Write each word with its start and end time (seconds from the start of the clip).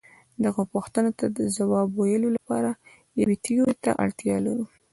دغو 0.43 0.61
پوښتنو 0.73 1.11
ته 1.19 1.25
ځواب 1.57 1.87
ویلو 1.93 2.29
لپاره 2.37 2.69
یوې 3.21 3.35
تیورۍ 3.45 3.75
ته 3.83 3.91
اړتیا 4.03 4.35
لرو. 4.45 4.65